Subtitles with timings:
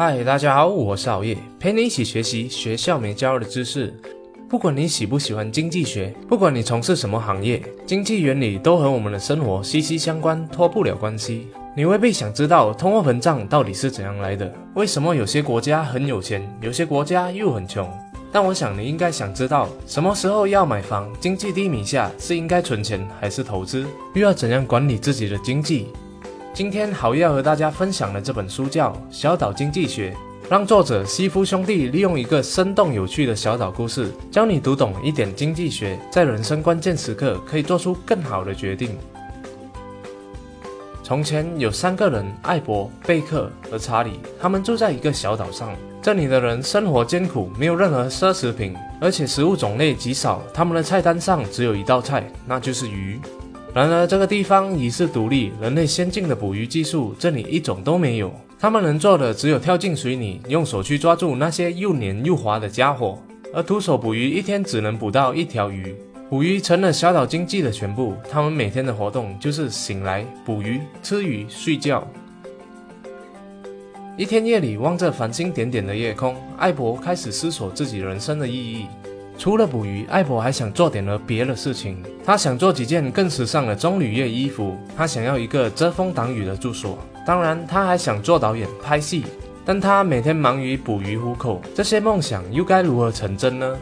[0.00, 3.92] 嗨，大家好，我是熬夜，陪你一起学习学校没教的知识。
[4.48, 11.48] 不管你喜不喜欢经济学，不管你从事什么行业，经济原理都和我们的生活息息相关，脱不了关系。
[11.76, 17.90] 你未必想知道通货膨胀到底是怎样来的，为什么有些国家很有钱，有些国家又很穷？
[18.30, 21.12] 但我想你应该想知道，什么时候要买房？
[21.18, 23.84] 经济低迷下是应该存钱还是投资？
[24.14, 25.88] 又要怎样管理自己的经济？
[26.54, 30.10] 今天好要和大家分享的这本书叫《小岛经济学》，
[30.50, 38.96] 让作者西夫兄弟利用一个生动有趣的小岛故事，教你读懂一点经济学，在人生关键时刻可以做出更好的决定。
[41.04, 45.70] 从前有三个人：艾博、贝克和查理，他们住在一个小岛上。
[46.02, 50.42] 这里的人生活艰苦，没有任何奢侈品，而且食物种类极少。
[50.52, 53.20] 他们的菜单上只有一道菜，那就是鱼。
[53.74, 58.32] 然而，这个地方已是独立，人类先进的捕鱼技术这里一种都没有。
[58.58, 63.22] 他们能做的只有跳进水里，用手去抓住那些又黏又滑的家伙，
[63.54, 65.94] 而徒手捕鱼一天只能捕到一条鱼。
[66.28, 68.14] 捕鱼成了小岛经济的全部。
[68.28, 72.06] 他们每天的活动就是醒来捕鱼、吃鱼、睡觉。
[74.16, 78.86] 一天夜里，望着繁星点点的夜空，艾博开始思索自己人生的意义。
[79.38, 82.02] 除了捕鱼，艾博还想做点儿别的事情。
[82.26, 86.98] 他想做几件更时尚的棕榈叶衣服，他想要一个遮风挡雨的住所。
[87.24, 89.24] 当然，他还想做导演、拍戏。
[89.64, 93.76] 但他每天忙于捕鱼糊口，这些梦想又该如何成真呢？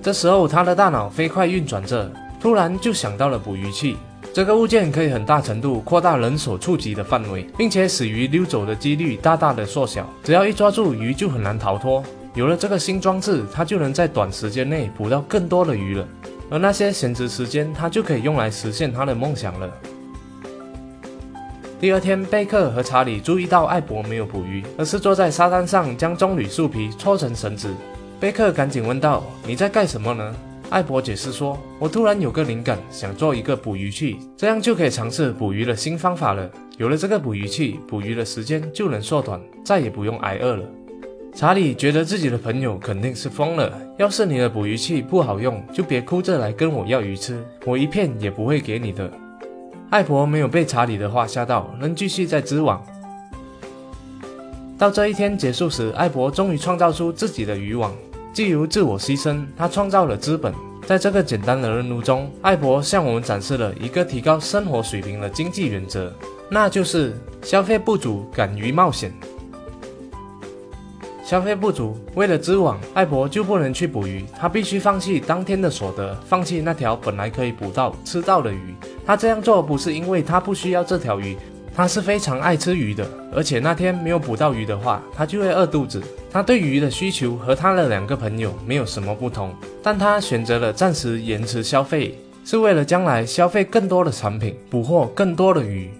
[0.00, 2.08] 这时候，他的大脑飞快运转着，
[2.40, 3.96] 突然就想到了捕鱼器。
[4.32, 10.08] 这个物件可以很大程度扩大人所触及的范围，并且使鱼溜走的几率大大的缩小。
[10.22, 12.04] 只要一抓住鱼，就很难逃脱。
[12.38, 16.06] 有了这个新装置，他就能在短时间内捕到更多的鱼了，
[16.48, 19.68] 而那些闲置时间，他就可以用来实现他的梦想了。
[21.80, 27.74] 第二天，贝克和查理注意到艾博没有捕鱼，而是坐在沙滩上将棕榈树皮搓成绳子。
[28.20, 30.32] 贝克赶紧问道：“你在干什么呢？”
[30.70, 36.48] 艾博解释说：“我突然有个灵感，想做一个捕鱼器，这样就可以尝试捕鱼的新方法了。
[36.76, 40.62] 有了这个捕鱼器，捕鱼的时间就能缩短，再也不用挨饿了。”
[41.38, 43.72] 查理觉得自己的朋友肯定是疯了。
[43.96, 49.08] 要是你的捕鱼器不好用，就别哭着来跟我要鱼吃，我一片也不会给你的。
[49.88, 52.84] 艾博没有被查理的话吓到，仍继续在织网。
[54.76, 57.94] 到这一天结束时，艾博终于创造出自己的渔网。
[58.32, 60.52] 既由自我牺牲，他创造了资本。
[60.88, 66.12] 在这个简单的任务中，艾博向我们展示了一个提高生活水平的经济原则，
[66.50, 69.12] 那就是消费不足，敢于冒险。
[71.28, 74.24] 消费不足，为了织网，艾博就不能去捕鱼。
[74.40, 78.74] 他必须放弃当天的所得，放弃那条本来可以捕到、吃到的鱼。
[79.04, 81.36] 他这样做不是因为他不需要这条鱼，
[81.74, 83.06] 他是非常爱吃鱼的。
[83.30, 86.02] 而且那天没有捕到鱼的话，他就会饿肚子。
[86.32, 95.90] 他对鱼的需求和他的两个朋友没有什么不同，但他选择了暂时延迟消费，是为了将来消费更多的产品，捕获更多的鱼。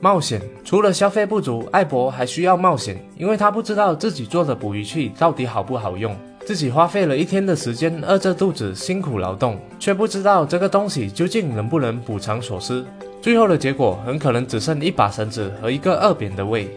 [0.00, 6.14] 冒险，除了消费不足，艾博还需要冒险，因为他不知道自己做的捕鱼器到底好不好用。
[6.44, 12.84] 自己花费了一天的时间，饿着肚子辛苦劳动，却不知道这个东西究竟能不能补偿所失。
[13.22, 16.68] 最后的结果很可能只剩一把绳子和一个饿扁的胃。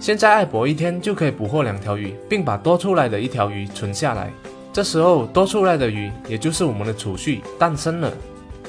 [0.00, 4.32] 现在艾博一天就可以捕获两条鱼，并把多出来的一条鱼存下来。
[4.72, 8.10] 这时候多出来的鱼，也就是我们的储蓄，诞生了。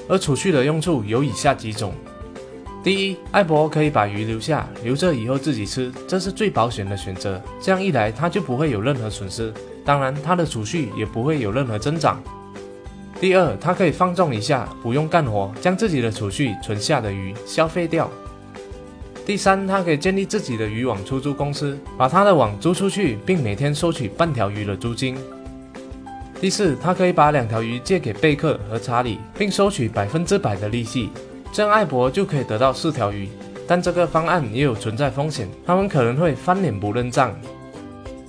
[0.10, 1.94] 而储蓄的用处有以下几种。
[2.84, 7.40] 第一，艾博可以把鱼留下，留着以后自己吃，这是最保险的选择。
[7.62, 9.54] 这样一来，他就不会有任何损失，
[9.86, 12.20] 当然他的储蓄也不会有任何增长。
[13.20, 18.10] 第二，他可以放纵一下，不用干活，将自己的储蓄存下的鱼消费掉。
[19.28, 25.16] 第三，他可以建立自己的渔网出租公司，把他的网租出去，并每天收取半条鱼的租金。
[26.40, 31.12] 第四，他可以把两条鱼借给贝克和查理，并收取百分之百的利息。
[31.52, 33.28] 这样艾博就可以得到四条鱼，
[33.68, 37.38] 但这个方案也有存在风险，他们可能会翻脸不认账。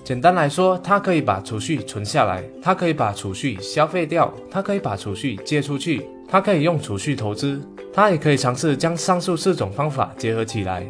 [0.03, 7.63] 简单来说，他可以把储蓄存下来，他可以把储蓄消费掉，他可以把储蓄借出去，他可以用储蓄投资，
[7.93, 10.85] 他也可以尝试将上述四种方法结合起来。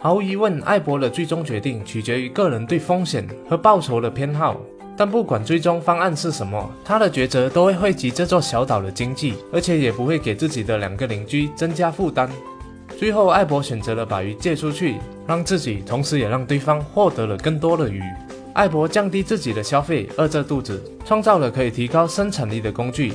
[0.00, 4.60] 毫无疑问，艾博的最终决定取决于个人对风险和报酬的偏好。
[4.96, 12.30] 但不管最终方案是什么，他的抉择都会惠及这座小岛的经济，而且也不会给自己的两个邻居增加负担。
[12.96, 14.96] 最后，艾博选择了把鱼借出去，
[15.26, 18.02] 让自己，同时也让对方获得了更多的鱼。
[18.52, 23.12] 艾博降低自己的消费，饿着肚子，创造了可以提高生产力的工具。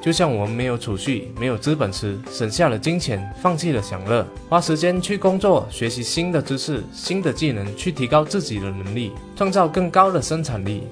[0.00, 10.84] 就像我们没有储蓄、没有资本时，省下了金钱，放弃了享乐，花时间去工作，学习新的知识、新的技能，去提高自己的能力，创造更高的生产力。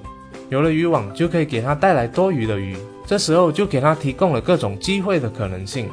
[0.51, 2.77] 有了渔网，就可以给他带来多余的鱼，
[3.07, 5.89] 这时候就给他提供了各种机会的可能性。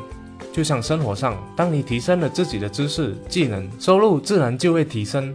[0.51, 5.33] 就像生活上，当你提升了自己的知识、技能，收入自然就会提升，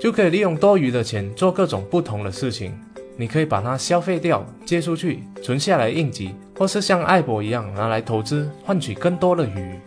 [0.00, 2.72] 就可以利用多余的钱做各种不同的事情。
[3.20, 9.78] 你可以把它消费掉，借出去，存下来应急，或是像艾博一样拿来投资，换取更多的鱼。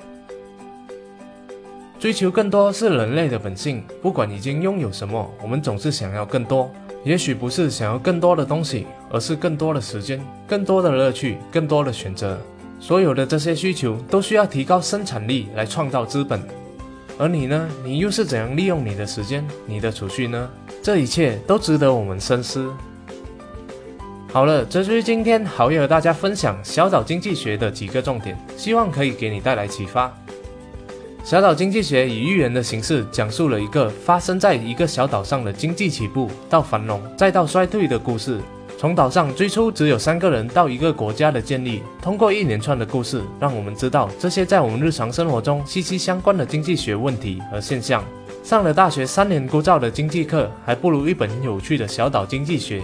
[1.97, 6.69] 追求更多是人类的本性，不管已经拥有什么，我们总是想要更多。
[7.03, 12.39] 也许不是想要更多的东西，而是更多的时间、更多的乐趣、更多的选择。
[12.79, 16.39] 所有的这些需求都需要提高生产力来创造资本。
[17.17, 17.67] 而你呢？
[17.83, 20.47] 你又是怎样利用你的时间、你的储蓄呢？
[20.83, 22.71] 这一切都值得我们深思。
[24.33, 30.11] 好了，这就是今天好友和大家分享小岛经济学的几个重点，希望可以给你带来启发。
[31.23, 38.39] 小岛经济学以寓言的形式讲述了一个发生在一个小岛上的经济起步到繁荣再到衰退的故事。
[38.75, 48.03] 从岛上最初只有三个人到一个国家的建立，通过一连串的故事，让我们知道这些在我们日常生活中息息相关的经济学问题和现象。
[48.43, 52.81] 上了大学三年枯燥的经济课，还不如一本有趣的小岛经济学。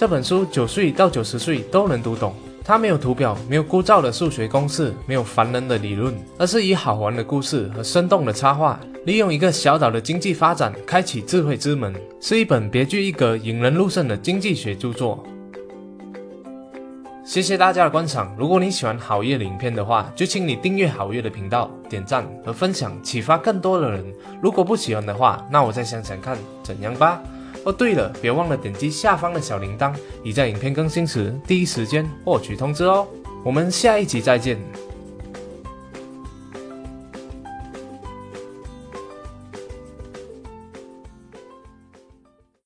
[0.00, 2.32] 这本书九岁到九十岁都能读懂。
[2.64, 15.22] 它没有图表，没有枯燥的数学公式，没有烦人的理论，而是以好玩的故事和生动的插画，利用一个小岛的经济发展，开启智慧之门，是一本别具一格、引人入胜的经济学著作。
[17.22, 18.34] 谢谢大家的观赏。
[18.38, 24.02] 如果你喜欢好月的影片的话，就请你订阅好月的频道，点赞和分享，启发更多的人。
[24.40, 27.20] 如果不喜欢的话，那我再想想看怎样吧。
[27.64, 33.06] 哦，对了，别忘了点击下方的小铃铛，以在影片更新时第一时间获取通知哦。
[33.44, 34.58] 我们下一集再见。